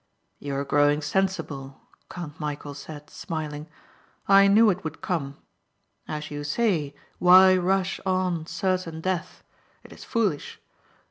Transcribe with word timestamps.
"You 0.39 0.55
are 0.55 0.65
growing 0.65 1.03
sensible," 1.03 1.79
Count 2.09 2.39
Michæl 2.39 2.75
said 2.75 3.11
smiling. 3.11 3.67
"I 4.27 4.47
knew 4.47 4.71
it 4.71 4.83
would 4.83 4.99
come. 4.99 5.37
As 6.07 6.31
you 6.31 6.43
say, 6.43 6.95
why 7.19 7.55
rush 7.55 7.99
on 8.03 8.47
certain 8.47 8.99
death? 8.99 9.43
It 9.83 9.93
is 9.93 10.03
foolish. 10.03 10.59